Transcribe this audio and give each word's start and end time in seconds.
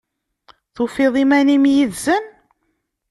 Tufiḍ 0.75 1.13
iman-im 1.23 1.65
yid-sen? 1.73 2.25